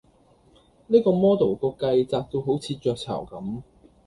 [0.87, 3.61] 呢個 model 個髻扎到好似雀巢咁